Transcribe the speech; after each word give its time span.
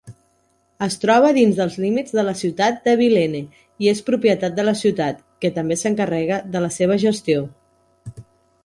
Es 0.85 0.95
troba 1.01 1.29
dins 1.37 1.59
dels 1.59 1.75
límits 1.83 2.15
de 2.19 2.23
la 2.29 2.33
ciutat 2.39 2.79
d"Abilene 2.87 3.43
i 3.85 3.93
és 3.93 4.03
propietat 4.09 4.57
de 4.61 4.67
la 4.69 4.77
ciutat, 4.83 5.21
que 5.45 5.53
també 5.61 5.79
s"encarrega 5.81 6.43
de 6.57 6.65
la 6.67 6.73
seva 6.81 7.01
gestió. 7.07 7.47